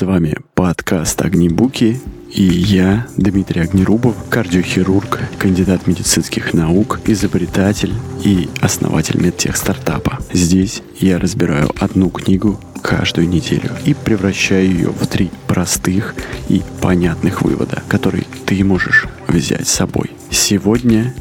С 0.00 0.02
вами 0.02 0.34
подкаст 0.54 1.20
«Огнебуки» 1.20 2.00
и 2.32 2.42
я, 2.42 3.06
Дмитрий 3.18 3.60
Огнерубов, 3.60 4.16
кардиохирург, 4.30 5.20
кандидат 5.38 5.86
медицинских 5.86 6.54
наук, 6.54 7.00
изобретатель 7.04 7.92
и 8.24 8.48
основатель 8.62 9.20
медтех 9.20 9.58
стартапа. 9.58 10.18
Здесь 10.32 10.82
я 10.98 11.18
разбираю 11.18 11.70
одну 11.78 12.08
книгу 12.08 12.58
каждую 12.80 13.28
неделю 13.28 13.72
и 13.84 13.92
превращаю 13.92 14.70
ее 14.70 14.88
в 14.88 15.06
три 15.06 15.30
простых 15.46 16.14
и 16.48 16.62
понятных 16.80 17.42
вывода, 17.42 17.82
которые 17.86 18.24
ты 18.46 18.64
можешь 18.64 19.06
взять 19.28 19.68
с 19.68 19.72
собой. 19.72 20.12
Сегодня 20.30 21.14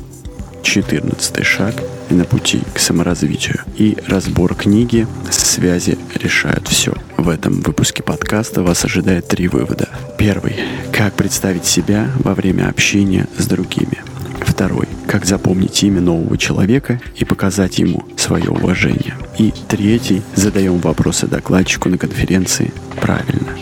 14 0.64 1.46
шаг 1.46 1.76
на 2.10 2.26
пути 2.26 2.62
к 2.74 2.80
саморазвитию. 2.80 3.60
И 3.78 3.98
разбор 4.08 4.56
книги 4.56 5.08
«Связи 5.30 5.98
решают 6.16 6.68
все». 6.68 6.94
В 7.18 7.30
этом 7.30 7.62
выпуске 7.62 8.04
подкаста 8.04 8.64
вас 8.64 8.86
ожидает 8.86 9.28
три 9.28 9.48
вывода. 9.48 9.90
Первый. 10.18 10.56
Как 10.92 11.14
представить 11.14 11.66
себя 11.66 12.10
во 12.20 12.34
время 12.34 12.70
общения 12.70 13.28
с 13.38 13.46
другими. 13.46 14.02
Второй. 14.42 14.88
Как 15.08 15.26
запомнить 15.26 15.84
имя 15.84 16.02
нового 16.02 16.38
человека 16.38 17.00
и 17.16 17.26
показать 17.26 17.80
ему 17.80 18.06
свое 18.18 18.50
уважение. 18.50 19.16
И 19.38 19.54
третий. 19.68 20.22
Задаем 20.36 20.80
вопросы 20.80 21.28
докладчику 21.28 21.90
на 21.90 21.98
конференции 21.98 22.74
правильно. 23.00 23.58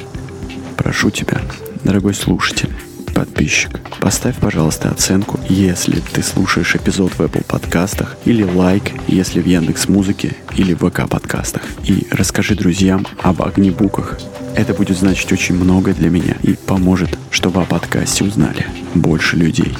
Прошу 0.75 1.09
тебя, 1.09 1.41
дорогой 1.83 2.13
слушатель, 2.13 2.73
подписчик. 3.17 3.71
Поставь, 3.99 4.35
пожалуйста, 4.35 4.91
оценку, 4.91 5.39
если 5.49 6.01
ты 6.01 6.21
слушаешь 6.21 6.75
эпизод 6.75 7.13
в 7.13 7.19
Apple 7.21 7.43
подкастах, 7.45 8.15
или 8.25 8.43
лайк, 8.43 8.83
если 9.07 9.41
в 9.41 9.47
Яндекс 9.47 9.87
Музыке 9.87 10.35
или 10.55 10.75
в 10.75 10.87
ВК 10.87 11.09
подкастах. 11.09 11.63
И 11.83 12.05
расскажи 12.11 12.53
друзьям 12.53 13.07
об 13.23 13.41
огнебуках. 13.41 14.19
Это 14.55 14.75
будет 14.75 14.99
значить 14.99 15.31
очень 15.31 15.55
много 15.55 15.95
для 15.95 16.11
меня 16.11 16.35
и 16.43 16.53
поможет, 16.53 17.17
чтобы 17.31 17.59
о 17.63 17.65
подкасте 17.65 18.23
узнали 18.23 18.67
больше 18.93 19.35
людей. 19.35 19.75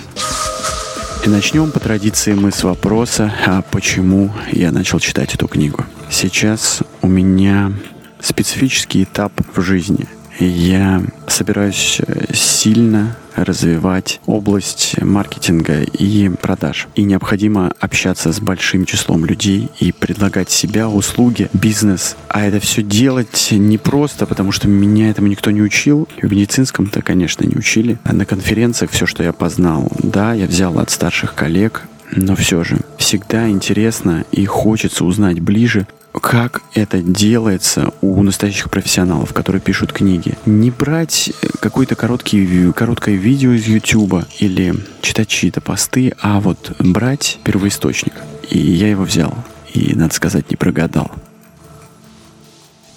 И 1.24 1.30
начнем 1.30 1.70
по 1.70 1.80
традиции 1.80 2.34
мы 2.34 2.52
с 2.52 2.64
вопроса, 2.64 3.32
а 3.46 3.62
почему 3.62 4.32
я 4.52 4.72
начал 4.72 5.00
читать 5.00 5.36
эту 5.36 5.48
книгу. 5.48 5.86
Сейчас 6.10 6.82
у 7.04 7.08
меня 7.08 7.72
специфический 8.20 9.04
этап 9.04 9.32
в 9.56 9.62
жизни– 9.62 10.08
я 10.40 11.04
собираюсь 11.28 12.00
э, 12.06 12.34
сильно 12.34 13.16
развивать 13.36 14.20
область 14.26 15.00
маркетинга 15.02 15.82
и 15.82 16.30
продаж. 16.30 16.88
И 16.96 17.04
необходимо 17.04 17.74
общаться 17.80 18.32
с 18.32 18.40
большим 18.40 18.86
числом 18.86 19.26
людей 19.26 19.70
и 19.80 19.92
предлагать 19.92 20.50
себя, 20.50 20.90
услуги, 20.90 21.50
бизнес. 21.54 22.16
А 22.30 22.44
это 22.46 22.60
все 22.60 22.82
делать 22.82 23.50
непросто, 23.52 24.26
потому 24.26 24.52
что 24.52 24.68
меня 24.68 25.10
этому 25.10 25.28
никто 25.28 25.52
не 25.52 25.62
учил. 25.62 26.08
В 26.22 26.32
медицинском-то, 26.32 27.02
конечно, 27.02 27.46
не 27.46 27.56
учили. 27.56 28.00
А 28.04 28.14
на 28.14 28.26
конференциях 28.26 28.92
все, 28.92 29.06
что 29.06 29.24
я 29.24 29.34
познал, 29.34 29.92
да, 30.00 30.34
я 30.34 30.48
взял 30.48 30.80
от 30.80 30.90
старших 30.90 31.36
коллег, 31.36 31.84
но 32.12 32.36
все 32.36 32.64
же 32.64 32.80
всегда 32.98 33.50
интересно 33.50 34.26
и 34.32 34.46
хочется 34.46 35.06
узнать 35.06 35.40
ближе, 35.40 35.88
как 36.14 36.62
это 36.74 37.02
делается 37.02 37.94
у 38.02 38.22
настоящих 38.24 38.70
профессионалов, 38.70 39.34
которые 39.34 39.62
пишут 39.62 39.94
книги. 39.94 40.38
Не 40.46 40.72
брать 40.72 41.32
какое-то 41.60 41.96
короткое, 41.96 42.72
короткое 42.74 43.16
видео 43.16 43.52
из 43.52 43.68
YouTube 43.68 44.26
или 44.40 44.76
читать 45.02 45.28
чьи-то 45.28 45.62
посты, 45.62 46.14
а 46.22 46.40
вот 46.40 46.76
брать 46.80 47.40
первоисточник. 47.44 48.14
И 48.50 48.58
я 48.58 48.90
его 48.90 49.04
взял. 49.04 49.34
И, 49.74 49.94
надо 49.96 50.14
сказать, 50.14 50.50
не 50.50 50.56
прогадал. 50.56 51.12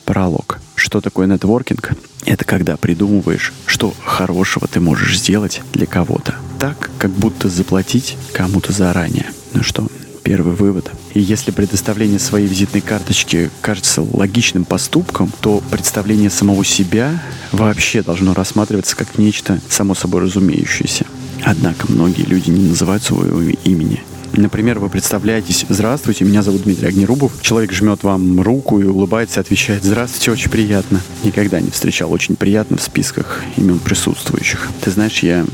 Пролог. 0.04 0.58
Что 0.74 1.00
такое 1.00 1.26
нетворкинг? 1.26 1.92
Это 2.24 2.44
когда 2.44 2.76
придумываешь, 2.76 3.52
что 3.66 3.94
хорошего 4.04 4.66
ты 4.66 4.80
можешь 4.80 5.18
сделать 5.18 5.62
для 5.72 5.86
кого-то. 5.86 6.34
Так, 6.58 6.90
как 6.98 7.10
будто 7.10 7.48
заплатить 7.48 8.16
кому-то 8.32 8.72
заранее. 8.72 9.26
Ну 9.52 9.62
что, 9.62 9.86
Первый 10.22 10.54
вывод. 10.54 10.90
И 11.12 11.20
если 11.20 11.50
предоставление 11.50 12.18
своей 12.18 12.46
визитной 12.46 12.80
карточки 12.80 13.50
кажется 13.60 14.02
логичным 14.02 14.64
поступком, 14.64 15.32
то 15.40 15.62
представление 15.70 16.30
самого 16.30 16.64
себя 16.64 17.20
вообще 17.52 18.02
должно 18.02 18.32
рассматриваться 18.34 18.96
как 18.96 19.18
нечто 19.18 19.60
само 19.68 19.94
собой 19.94 20.22
разумеющееся. 20.22 21.06
Однако 21.42 21.90
многие 21.90 22.22
люди 22.22 22.50
не 22.50 22.68
называют 22.68 23.02
своего 23.02 23.40
имени. 23.40 24.02
Например, 24.32 24.78
вы 24.78 24.88
представляетесь 24.88 25.66
«Здравствуйте, 25.68 26.24
меня 26.24 26.42
зовут 26.42 26.62
Дмитрий 26.62 26.86
Огнерубов». 26.86 27.32
Человек 27.40 27.72
жмет 27.72 28.04
вам 28.04 28.40
руку 28.40 28.78
и 28.78 28.84
улыбается, 28.84 29.40
отвечает 29.40 29.82
«Здравствуйте, 29.82 30.30
очень 30.30 30.50
приятно». 30.50 31.00
Никогда 31.24 31.60
не 31.60 31.70
встречал 31.70 32.12
очень 32.12 32.36
приятно 32.36 32.76
в 32.76 32.82
списках 32.82 33.42
имен 33.56 33.80
присутствующих. 33.80 34.68
Ты 34.82 34.92
знаешь, 34.92 35.24
я 35.24 35.44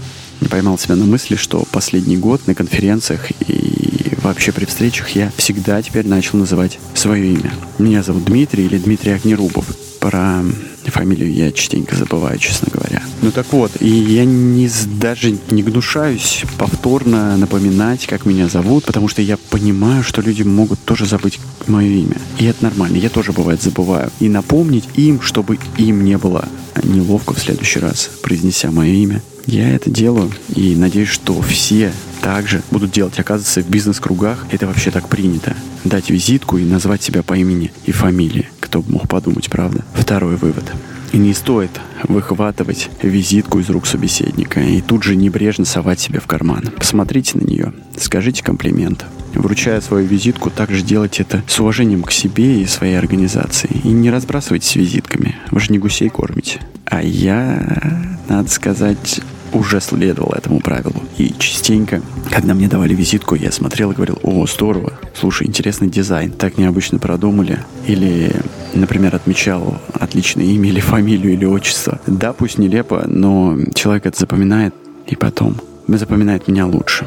поймал 0.51 0.79
себя 0.79 0.97
на 0.97 1.07
мысли, 1.07 1.37
что 1.37 1.65
последний 1.73 2.19
год 2.19 2.47
на 2.47 2.55
конференциях 2.55 3.31
и 3.49 3.96
вообще 4.27 4.51
при 4.51 4.65
встречах 4.65 5.11
я 5.11 5.31
всегда 5.37 5.81
теперь 5.81 6.07
начал 6.07 6.39
называть 6.39 6.79
свое 6.95 7.33
имя. 7.33 7.53
Меня 7.79 8.03
зовут 8.03 8.25
Дмитрий 8.25 8.67
или 8.67 8.77
Дмитрий 8.79 9.13
Огнерубов. 9.13 9.67
Про 10.01 10.43
фамилию 10.87 11.33
я 11.33 11.53
частенько 11.53 11.97
забываю, 11.97 12.39
честно 12.39 12.69
говоря. 12.73 13.03
Ну 13.23 13.31
так 13.31 13.53
вот, 13.53 13.73
и 13.81 13.89
я 13.89 14.25
не, 14.25 14.69
даже 14.99 15.37
не 15.51 15.63
гнушаюсь 15.63 16.45
повторно 16.59 17.37
напоминать, 17.37 18.07
как 18.07 18.25
меня 18.25 18.49
зовут, 18.49 18.85
потому 18.85 19.09
что 19.09 19.23
я 19.23 19.37
понимаю, 19.37 20.03
что 20.03 20.23
люди 20.23 20.43
могут 20.43 20.81
тоже 20.81 21.07
забыть 21.07 21.39
мое 21.67 21.89
имя. 21.89 22.17
И 22.39 22.47
это 22.47 22.65
нормально, 22.65 22.97
я 22.97 23.11
тоже 23.11 23.33
бывает 23.33 23.63
забываю. 23.63 24.11
И 24.21 24.29
напомнить 24.29 24.89
им, 24.95 25.21
чтобы 25.21 25.59
им 25.77 26.05
не 26.05 26.19
было 26.19 26.49
неловко 26.83 27.35
в 27.35 27.39
следующий 27.39 27.81
раз, 27.81 28.11
произнеся 28.23 28.71
мое 28.71 28.93
имя. 28.93 29.23
Я 29.47 29.71
это 29.71 29.91
делаю 29.91 30.33
и 30.55 30.75
надеюсь, 30.75 31.09
что 31.09 31.41
все 31.43 31.93
также 32.27 32.61
будут 32.73 32.91
делать. 32.91 33.21
Оказывается, 33.21 33.63
в 33.63 33.71
бизнес-кругах 33.71 34.47
это 34.51 34.67
вообще 34.67 34.91
так 34.91 35.09
принято. 35.09 35.55
Дать 35.85 36.11
визитку 36.11 36.59
и 36.59 36.65
назвать 36.65 37.01
себя 37.01 37.23
по 37.23 37.35
имени 37.35 37.71
и 37.85 37.93
фамилии. 37.93 38.49
Кто 38.59 38.83
бы 38.83 38.95
мог 38.95 39.09
подумать, 39.09 39.49
правда? 39.49 39.85
Второй 39.95 40.35
вывод. 40.35 40.65
И 41.13 41.19
не 41.19 41.33
стоит 41.35 41.71
выхватывать 42.03 42.91
визитку 43.01 43.61
из 43.61 43.71
рук 43.71 43.87
собеседника 43.87 44.59
и 44.61 44.81
тут 44.81 45.05
же 45.05 45.15
небрежно 45.15 45.65
совать 45.65 46.01
себе 46.01 46.19
в 46.19 46.27
карман. 46.27 46.65
Посмотрите 46.77 47.39
на 47.39 47.45
нее, 47.45 47.73
скажите 47.97 48.43
комплимент. 48.43 49.07
Вручая 49.33 49.81
свою 49.81 50.05
визитку, 50.09 50.51
также 50.51 50.83
делайте 50.83 51.23
это 51.23 51.45
с 51.47 51.61
уважением 51.61 52.03
к 52.03 52.11
себе 52.11 52.61
и 52.61 52.67
своей 52.67 52.99
организации. 52.99 53.71
И 53.85 53.89
не 53.89 54.11
разбрасывайтесь 54.11 54.75
визитками, 54.75 55.37
вы 55.53 55.61
же 55.61 55.71
не 55.71 55.79
гусей 55.79 56.09
кормите. 56.09 56.59
А 56.87 57.01
я, 57.03 58.11
надо 58.29 58.49
сказать, 58.49 59.21
уже 59.57 59.81
следовал 59.81 60.33
этому 60.33 60.61
правилу. 60.61 61.03
И 61.19 61.35
частенько, 61.39 62.03
когда 62.31 62.55
мне 62.55 62.69
давали 62.69 62.95
визитку, 62.95 63.35
я 63.35 63.51
смотрел 63.51 63.93
и 63.93 63.95
говорил, 63.95 64.19
о, 64.23 64.47
здорово, 64.47 64.93
слушай, 65.15 65.47
интересный 65.47 65.89
дизайн, 65.89 66.31
так 66.31 66.59
необычно 66.59 66.99
продумали. 66.99 67.59
Или, 67.87 68.33
например, 68.75 69.15
отмечал 69.15 69.81
отличное 69.93 70.45
имя 70.45 70.69
или 70.69 70.81
фамилию 70.81 71.33
или 71.33 71.45
отчество. 71.45 72.01
Да, 72.07 72.33
пусть 72.33 72.59
нелепо, 72.59 73.05
но 73.07 73.57
человек 73.75 74.07
это 74.07 74.19
запоминает 74.19 74.75
и 75.07 75.17
потом 75.17 75.57
запоминает 75.89 76.49
меня 76.49 76.67
лучше. 76.67 77.07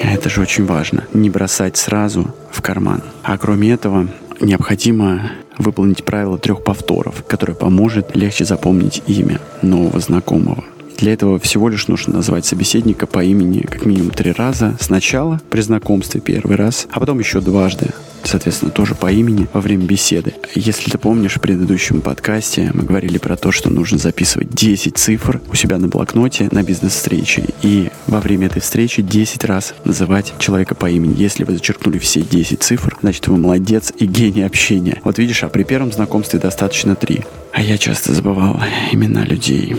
Это 0.00 0.28
же 0.28 0.40
очень 0.40 0.66
важно. 0.66 1.04
Не 1.12 1.30
бросать 1.30 1.76
сразу 1.76 2.34
в 2.50 2.60
карман. 2.60 3.02
А 3.22 3.38
кроме 3.38 3.70
этого, 3.72 4.08
необходимо 4.40 5.30
выполнить 5.58 6.04
правило 6.04 6.38
трех 6.38 6.64
повторов, 6.64 7.24
которое 7.26 7.54
поможет 7.54 8.16
легче 8.16 8.44
запомнить 8.44 9.02
имя 9.06 9.40
нового 9.62 10.00
знакомого. 10.00 10.64
Для 11.02 11.14
этого 11.14 11.40
всего 11.40 11.68
лишь 11.68 11.88
нужно 11.88 12.14
назвать 12.14 12.46
собеседника 12.46 13.08
по 13.08 13.24
имени 13.24 13.62
как 13.62 13.84
минимум 13.86 14.12
три 14.12 14.30
раза. 14.30 14.76
Сначала 14.78 15.40
при 15.50 15.60
знакомстве 15.60 16.20
первый 16.20 16.54
раз, 16.54 16.86
а 16.92 17.00
потом 17.00 17.18
еще 17.18 17.40
дважды 17.40 17.88
соответственно, 18.24 18.70
тоже 18.70 18.94
по 18.94 19.10
имени 19.10 19.48
во 19.52 19.60
время 19.60 19.84
беседы. 19.84 20.34
Если 20.54 20.90
ты 20.90 20.96
помнишь, 20.96 21.34
в 21.34 21.40
предыдущем 21.40 22.00
подкасте 22.00 22.70
мы 22.72 22.84
говорили 22.84 23.18
про 23.18 23.36
то, 23.36 23.50
что 23.50 23.68
нужно 23.68 23.98
записывать 23.98 24.50
10 24.50 24.96
цифр 24.96 25.40
у 25.50 25.56
себя 25.56 25.76
на 25.78 25.88
блокноте 25.88 26.48
на 26.52 26.62
бизнес-встрече. 26.62 27.46
И 27.62 27.90
во 28.06 28.20
время 28.20 28.46
этой 28.46 28.62
встречи 28.62 29.02
10 29.02 29.44
раз 29.44 29.74
называть 29.84 30.34
человека 30.38 30.76
по 30.76 30.88
имени. 30.88 31.14
Если 31.18 31.42
вы 31.42 31.54
зачеркнули 31.54 31.98
все 31.98 32.22
10 32.22 32.62
цифр, 32.62 32.96
значит, 33.02 33.26
вы 33.26 33.38
молодец 33.38 33.92
и 33.98 34.06
гений 34.06 34.42
общения. 34.42 35.00
Вот 35.02 35.18
видишь, 35.18 35.42
а 35.42 35.48
при 35.48 35.64
первом 35.64 35.92
знакомстве 35.92 36.38
достаточно 36.38 36.94
3. 36.94 37.24
А 37.52 37.60
я 37.60 37.76
часто 37.76 38.14
забывал 38.14 38.60
имена 38.92 39.24
людей. 39.24 39.76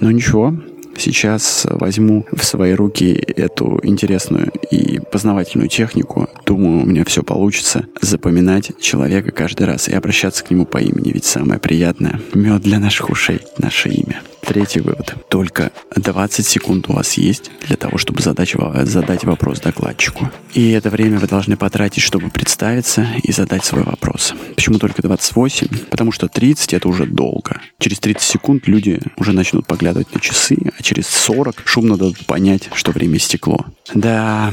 Но 0.00 0.10
ничего, 0.10 0.54
Сейчас 0.96 1.66
возьму 1.70 2.26
в 2.32 2.44
свои 2.44 2.72
руки 2.72 3.23
эту 3.36 3.80
интересную 3.82 4.50
и 4.70 5.00
познавательную 5.00 5.68
технику. 5.68 6.28
Думаю, 6.46 6.82
у 6.82 6.86
меня 6.86 7.04
все 7.04 7.22
получится. 7.22 7.86
Запоминать 8.00 8.72
человека 8.80 9.30
каждый 9.30 9.66
раз 9.66 9.88
и 9.88 9.94
обращаться 9.94 10.44
к 10.44 10.50
нему 10.50 10.66
по 10.66 10.78
имени. 10.78 11.12
Ведь 11.12 11.24
самое 11.24 11.60
приятное— 11.60 12.20
мед 12.34 12.62
для 12.62 12.78
наших 12.78 13.10
ушей— 13.10 13.40
наше 13.58 13.88
имя. 13.90 14.22
Третий 14.46 14.80
вывод. 14.80 15.14
Только 15.28 15.72
20 15.96 16.46
секунд 16.46 16.88
у 16.90 16.92
вас 16.92 17.14
есть 17.14 17.50
для 17.66 17.76
того, 17.76 17.96
чтобы 17.96 18.20
задать, 18.20 18.54
задать 18.82 19.24
вопрос 19.24 19.60
докладчику. 19.60 20.30
И 20.52 20.70
это 20.72 20.90
время 20.90 21.18
вы 21.18 21.26
должны 21.26 21.56
потратить, 21.56 22.02
чтобы 22.02 22.28
представиться 22.28 23.06
и 23.22 23.32
задать 23.32 23.64
свой 23.64 23.84
вопрос. 23.84 24.34
Почему 24.54 24.78
только 24.78 25.00
28? 25.00 25.68
Потому 25.90 26.12
что 26.12 26.28
30 26.28 26.74
это 26.74 26.88
уже 26.88 27.06
долго. 27.06 27.60
Через 27.78 28.00
30 28.00 28.22
секунд 28.22 28.68
люди 28.68 29.00
уже 29.16 29.32
начнут 29.32 29.66
поглядывать 29.66 30.14
на 30.14 30.20
часы, 30.20 30.58
а 30.78 30.82
через 30.82 31.06
40 31.06 31.62
шумно 31.64 31.96
дадут 31.96 32.26
понять, 32.26 32.68
что 32.74 32.92
время 32.92 33.18
стекло. 33.24 33.66
Да, 33.94 34.52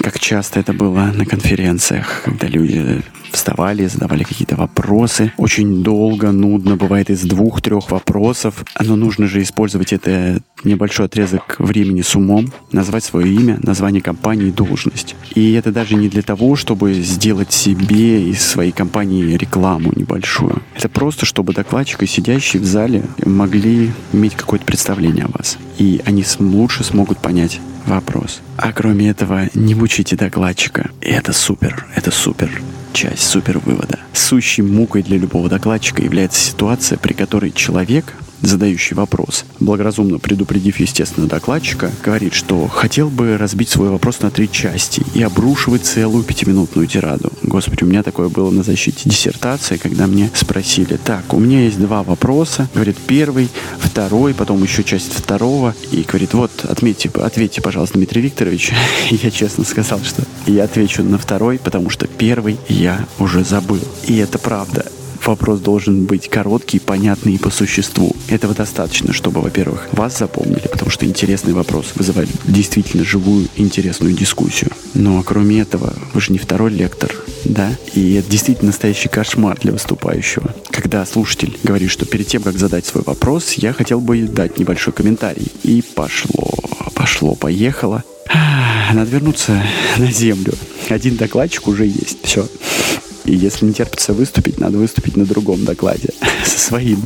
как 0.00 0.18
часто 0.18 0.60
это 0.60 0.72
было 0.72 1.12
на 1.14 1.26
конференциях, 1.26 2.22
когда 2.24 2.46
люди 2.46 3.02
вставали, 3.32 3.86
задавали 3.86 4.22
какие-то 4.24 4.56
вопросы. 4.56 5.32
Очень 5.36 5.82
долго, 5.82 6.32
нудно, 6.32 6.76
бывает 6.76 7.10
из 7.10 7.22
двух-трех 7.22 7.90
вопросов. 7.90 8.64
Но 8.80 8.96
нужно 8.96 9.26
же 9.26 9.42
использовать 9.42 9.92
это 9.92 10.40
небольшой 10.64 11.06
отрезок 11.06 11.56
времени 11.58 12.02
с 12.02 12.16
умом, 12.16 12.52
назвать 12.72 13.04
свое 13.04 13.32
имя, 13.32 13.58
название 13.62 14.00
компании, 14.00 14.50
должность. 14.50 15.14
И 15.34 15.52
это 15.52 15.70
даже 15.70 15.96
не 15.96 16.08
для 16.08 16.22
того, 16.22 16.56
чтобы 16.56 16.94
сделать 16.94 17.52
себе 17.52 18.30
из 18.30 18.42
своей 18.42 18.72
компании 18.72 19.36
рекламу 19.36 19.92
небольшую. 19.94 20.62
Это 20.74 20.88
просто, 20.88 21.26
чтобы 21.26 21.52
докладчик 21.52 22.02
и 22.02 22.06
сидящие 22.06 22.62
в 22.62 22.66
зале 22.66 23.02
могли 23.24 23.92
иметь 24.12 24.34
какое-то 24.34 24.64
представление 24.64 25.24
о 25.24 25.36
вас. 25.36 25.58
И 25.78 26.00
они 26.04 26.24
лучше 26.38 26.84
смогут 26.84 27.18
понять 27.18 27.60
вопрос. 27.86 28.40
А 28.56 28.72
кроме 28.72 29.08
этого, 29.08 29.48
не 29.54 29.74
мучите 29.74 30.16
докладчика. 30.16 30.90
И 31.00 31.08
это 31.08 31.32
супер, 31.32 31.86
это 31.94 32.10
супер 32.10 32.50
часть 32.96 33.24
супер 33.24 33.58
вывода. 33.58 33.98
Сущей 34.14 34.64
мукой 34.64 35.02
для 35.02 35.18
любого 35.18 35.50
докладчика 35.50 36.02
является 36.02 36.40
ситуация, 36.40 36.96
при 36.96 37.12
которой 37.12 37.50
человек 37.50 38.14
задающий 38.42 38.94
вопрос, 38.94 39.44
благоразумно 39.60 40.18
предупредив, 40.18 40.80
естественно, 40.80 41.26
докладчика, 41.26 41.90
говорит, 42.04 42.34
что 42.34 42.66
хотел 42.68 43.08
бы 43.08 43.36
разбить 43.36 43.68
свой 43.68 43.88
вопрос 43.88 44.20
на 44.20 44.30
три 44.30 44.50
части 44.50 45.02
и 45.14 45.22
обрушивать 45.22 45.84
целую 45.84 46.24
пятиминутную 46.24 46.86
тираду. 46.86 47.32
Господи, 47.42 47.84
у 47.84 47.86
меня 47.86 48.02
такое 48.02 48.28
было 48.28 48.50
на 48.50 48.62
защите 48.62 49.08
диссертации, 49.08 49.76
когда 49.76 50.06
мне 50.06 50.30
спросили, 50.34 50.96
так, 50.96 51.32
у 51.32 51.38
меня 51.38 51.64
есть 51.64 51.78
два 51.78 52.02
вопроса, 52.02 52.68
говорит, 52.74 52.96
первый, 53.06 53.48
второй, 53.78 54.34
потом 54.34 54.62
еще 54.62 54.84
часть 54.84 55.12
второго, 55.12 55.74
и 55.90 56.02
говорит, 56.02 56.34
вот, 56.34 56.64
отметьте, 56.64 57.10
ответьте, 57.14 57.62
пожалуйста, 57.62 57.98
Дмитрий 57.98 58.22
Викторович. 58.22 58.72
Я 59.10 59.30
честно 59.30 59.64
сказал, 59.64 60.00
что 60.02 60.22
я 60.46 60.64
отвечу 60.64 61.02
на 61.02 61.18
второй, 61.18 61.58
потому 61.58 61.90
что 61.90 62.06
первый 62.06 62.56
я 62.68 63.06
уже 63.18 63.44
забыл. 63.44 63.80
И 64.06 64.16
это 64.16 64.38
правда 64.38 64.86
вопрос 65.26 65.60
должен 65.60 66.04
быть 66.04 66.28
короткий, 66.28 66.78
понятный 66.78 67.34
и 67.34 67.38
по 67.38 67.50
существу. 67.50 68.14
Этого 68.28 68.54
достаточно, 68.54 69.12
чтобы, 69.12 69.40
во-первых, 69.40 69.88
вас 69.92 70.18
запомнили, 70.18 70.68
потому 70.68 70.90
что 70.90 71.06
интересный 71.06 71.52
вопрос 71.52 71.92
вызывает 71.94 72.28
действительно 72.44 73.04
живую, 73.04 73.48
интересную 73.56 74.14
дискуссию. 74.14 74.70
Ну 74.94 75.18
а 75.18 75.22
кроме 75.22 75.60
этого, 75.60 75.92
вы 76.14 76.20
же 76.20 76.32
не 76.32 76.38
второй 76.38 76.70
лектор, 76.70 77.14
да? 77.44 77.70
И 77.94 78.14
это 78.14 78.30
действительно 78.30 78.68
настоящий 78.68 79.08
кошмар 79.08 79.58
для 79.60 79.72
выступающего. 79.72 80.54
Когда 80.70 81.04
слушатель 81.06 81.56
говорит, 81.62 81.90
что 81.90 82.06
перед 82.06 82.26
тем, 82.26 82.42
как 82.42 82.58
задать 82.58 82.86
свой 82.86 83.04
вопрос, 83.04 83.52
я 83.54 83.72
хотел 83.72 84.00
бы 84.00 84.22
дать 84.22 84.58
небольшой 84.58 84.92
комментарий. 84.92 85.52
И 85.62 85.82
пошло, 85.82 86.50
пошло, 86.94 87.34
поехало. 87.34 88.04
Надо 88.92 89.10
вернуться 89.10 89.62
на 89.98 90.10
землю. 90.10 90.54
Один 90.88 91.16
докладчик 91.16 91.68
уже 91.68 91.86
есть. 91.86 92.18
Все. 92.22 92.46
И 93.26 93.34
если 93.34 93.66
не 93.66 93.72
терпится 93.72 94.12
выступить, 94.12 94.58
надо 94.58 94.78
выступить 94.78 95.16
на 95.16 95.26
другом 95.26 95.64
докладе, 95.64 96.10
со 96.44 96.58
своим, 96.58 97.02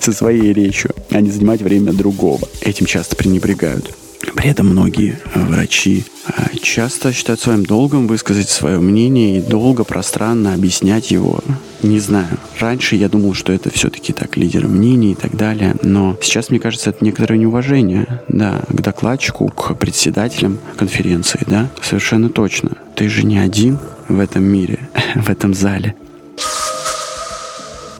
со 0.00 0.12
своей 0.12 0.52
речью, 0.52 0.90
а 1.10 1.20
не 1.20 1.30
занимать 1.30 1.62
время 1.62 1.92
другого. 1.92 2.48
Этим 2.60 2.86
часто 2.86 3.16
пренебрегают. 3.16 3.94
При 4.34 4.50
этом 4.50 4.68
многие 4.68 5.18
врачи 5.34 6.04
а, 6.26 6.48
часто 6.60 7.12
считают 7.12 7.40
своим 7.40 7.64
долгом 7.64 8.06
высказать 8.06 8.48
свое 8.48 8.78
мнение 8.78 9.38
и 9.38 9.42
долго, 9.42 9.84
пространно 9.84 10.54
объяснять 10.54 11.10
его. 11.10 11.40
Не 11.82 12.00
знаю. 12.00 12.38
Раньше 12.58 12.96
я 12.96 13.08
думал, 13.08 13.34
что 13.34 13.52
это 13.52 13.70
все-таки 13.70 14.12
так 14.12 14.36
лидеры 14.36 14.68
мнений 14.68 15.12
и 15.12 15.14
так 15.14 15.36
далее, 15.36 15.76
но 15.82 16.18
сейчас, 16.20 16.50
мне 16.50 16.58
кажется, 16.58 16.90
это 16.90 17.04
некоторое 17.04 17.38
неуважение, 17.38 18.22
да, 18.28 18.62
к 18.68 18.80
докладчику, 18.80 19.48
к 19.48 19.74
председателям 19.74 20.58
конференции, 20.76 21.40
да, 21.46 21.70
совершенно 21.82 22.28
точно. 22.28 22.72
Ты 22.94 23.08
же 23.08 23.24
не 23.24 23.38
один 23.38 23.78
в 24.08 24.18
этом 24.20 24.44
мире, 24.44 24.88
в 25.14 25.28
этом 25.28 25.54
зале. 25.54 25.94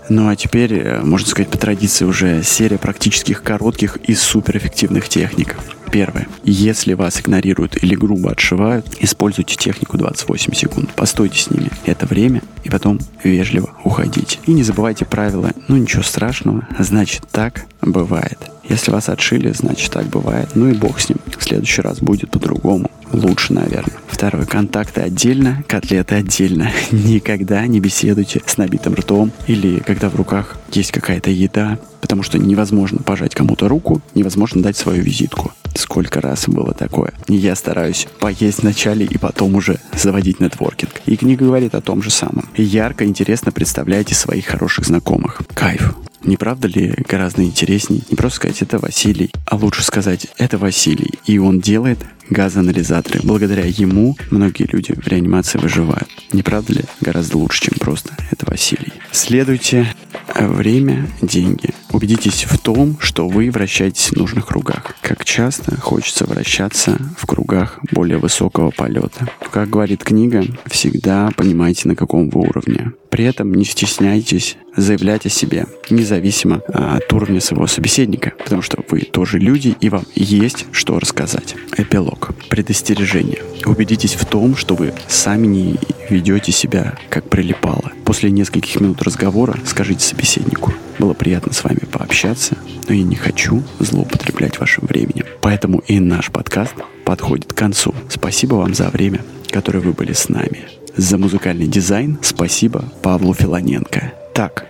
Ну 0.09 0.29
а 0.29 0.37
теперь, 0.37 0.75
э, 0.75 1.01
можно 1.03 1.27
сказать, 1.27 1.51
по 1.51 1.59
традиции 1.59 2.05
уже 2.05 2.43
серия 2.43 2.79
практических 2.79 3.43
коротких 3.43 3.97
и 4.05 4.15
суперэффективных 4.15 5.09
техник. 5.09 5.57
Первое. 5.91 6.29
Если 6.45 6.95
вас 6.95 7.21
игнорируют 7.21 7.83
или 7.83 7.95
грубо 7.95 8.33
отшивают, 8.33 8.87
используйте 9.01 9.57
технику 9.57 9.97
28 9.97 10.53
секунд. 10.53 10.91
Постойте 10.95 11.41
с 11.41 11.51
ними 11.51 11.71
это 11.87 12.07
время 12.07 12.43
и 12.65 12.71
потом 12.71 13.01
вежливо 13.23 13.71
уходите. 13.85 14.39
И 14.47 14.53
не 14.53 14.63
забывайте 14.63 15.05
правила 15.05 15.53
«ну 15.69 15.77
ничего 15.77 16.03
страшного, 16.03 16.67
значит 16.79 17.23
так 17.31 17.67
бывает». 17.81 18.39
Если 18.69 18.91
вас 18.91 19.09
отшили, 19.09 19.53
значит 19.53 19.93
так 19.93 20.07
бывает. 20.07 20.51
Ну 20.55 20.69
и 20.69 20.75
бог 20.75 20.99
с 20.99 21.09
ним. 21.09 21.19
В 21.39 21.43
следующий 21.43 21.83
раз 21.83 22.01
будет 22.01 22.31
по-другому. 22.31 22.91
Лучше, 23.13 23.53
наверное. 23.53 23.97
Второе. 24.09 24.47
Контакты 24.47 25.03
отдельно, 25.03 25.63
котлеты 25.69 26.17
отдельно. 26.17 26.71
Никогда 26.91 27.67
не 27.67 27.81
беседуйте 27.81 28.43
с 28.47 28.57
набитым 28.57 28.95
ртом 28.95 29.33
или 29.47 29.81
когда 29.81 30.09
в 30.09 30.17
руках 30.17 30.59
есть 30.73 30.93
какая-то 30.93 31.31
еда, 31.31 31.79
потому 32.01 32.23
что 32.23 32.39
невозможно 32.39 32.99
пожать 32.99 33.35
кому-то 33.35 33.69
руку, 33.69 34.01
невозможно 34.15 34.63
дать 34.63 34.77
свою 34.77 35.03
визитку. 35.03 35.53
Сколько 35.75 36.21
раз 36.21 36.49
было 36.49 36.73
такое. 36.73 37.13
Я 37.29 37.55
стараюсь 37.55 38.07
поесть 38.19 38.63
вначале 38.63 39.05
и 39.05 39.19
потом 39.19 39.55
уже 39.55 39.79
заводить 39.95 40.41
нетворкинг. 40.41 41.03
И 41.05 41.17
книга 41.17 41.45
говорит 41.45 41.75
о 41.75 41.83
том 41.83 42.03
же 42.03 42.11
самом. 42.11 42.49
Ярко, 42.57 43.05
интересно 43.05 43.53
представляйте 43.53 44.15
своих 44.15 44.47
хороших 44.47 44.87
знакомых. 44.87 45.43
Кайф. 45.55 45.95
Не 46.25 46.37
правда 46.37 46.67
ли 46.67 46.93
гораздо 47.09 47.45
интересней 47.45 48.03
не 48.11 48.17
просто 48.17 48.37
сказать 48.37 48.63
«это 48.63 48.79
Василий», 48.79 49.31
а 49.47 49.57
лучше 49.57 49.85
сказать 49.85 50.27
«это 50.39 50.59
Василий», 50.59 51.13
и 51.25 51.39
он 51.39 51.61
делает 51.61 51.99
газоанализаторы. 52.31 53.21
Благодаря 53.23 53.65
ему 53.65 54.17
многие 54.31 54.69
люди 54.71 54.93
в 54.93 55.07
реанимации 55.07 55.59
выживают. 55.59 56.09
Не 56.33 56.43
правда 56.43 56.73
ли 56.73 56.85
гораздо 57.01 57.39
лучше, 57.39 57.63
чем 57.63 57.75
просто 57.79 58.15
«это 58.31 58.47
Василий». 58.49 58.93
Следуйте 59.13 59.87
время, 60.35 61.09
деньги. 61.23 61.71
Убедитесь 61.93 62.45
в 62.45 62.59
том, 62.59 62.99
что 63.01 63.29
вы 63.29 63.51
вращаетесь 63.51 64.11
в 64.11 64.17
нужных 64.17 64.47
кругах. 64.47 64.97
Как 65.01 65.25
часто 65.25 65.81
хочется 65.81 66.27
вращаться 66.27 66.99
в 67.17 67.27
кругах 67.27 67.79
более 67.93 68.19
высокого 68.19 68.71
полета. 68.71 69.29
Как 69.51 69.71
говорит 69.71 70.05
книга, 70.05 70.45
всегда 70.67 71.31
понимайте, 71.37 71.89
на 71.89 71.97
каком 71.97 72.29
вы 72.29 72.41
уровне. 72.41 72.93
При 73.11 73.25
этом 73.25 73.55
не 73.55 73.65
стесняйтесь 73.65 74.57
заявлять 74.77 75.25
о 75.27 75.31
себе, 75.31 75.67
независимо 75.89 76.61
а, 76.69 76.97
от 76.97 77.11
уровня 77.13 77.41
своего 77.41 77.67
собеседника, 77.67 78.35
потому 78.45 78.61
что 78.61 78.85
вы 78.91 79.01
тоже 79.01 79.39
люди, 79.39 79.75
и 79.81 79.89
вам 79.89 80.05
есть 80.15 80.67
что 80.73 80.99
рассказать. 80.99 81.55
Эпилог. 81.79 82.16
Предостережение. 82.49 83.43
Убедитесь 83.65 84.15
в 84.15 84.25
том, 84.25 84.57
что 84.57 84.75
вы 84.75 84.93
сами 85.09 85.47
не 85.47 85.77
ведете 86.09 86.53
себя 86.53 86.95
как 87.09 87.29
прилипало. 87.29 87.93
После 88.05 88.31
нескольких 88.31 88.81
минут 88.81 89.03
разговора 89.03 89.59
скажите 89.65 90.05
собеседнику. 90.05 90.73
Было 90.99 91.13
приятно 91.13 91.53
с 91.53 91.65
вами 91.65 91.81
пообщаться, 91.91 92.57
но 92.89 92.95
я 92.95 93.03
не 93.03 93.17
хочу 93.17 93.63
злоупотреблять 93.81 94.59
вашим 94.59 94.87
временем. 94.87 95.27
Поэтому 95.41 95.79
и 95.81 95.99
наш 95.99 96.31
подкаст 96.31 96.75
подходит 97.05 97.53
к 97.53 97.57
концу. 97.57 97.95
Спасибо 98.09 98.55
вам 98.55 98.75
за 98.75 98.89
время, 98.89 99.21
которое 99.51 99.81
вы 99.81 99.93
были 99.93 100.13
с 100.13 100.29
нами. 100.29 100.65
За 100.97 101.19
музыкальный 101.19 101.67
дизайн 101.67 102.19
спасибо 102.23 102.85
Павлу 103.03 103.35
Филоненко. 103.35 104.13
Так, 104.35 104.67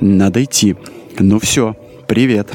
надо 0.00 0.44
идти. 0.44 0.76
Ну 1.18 1.38
все, 1.38 1.74
привет. 2.06 2.48